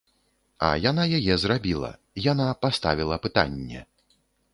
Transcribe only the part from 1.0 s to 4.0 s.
яе зрабіла, яна паставіла пытанне.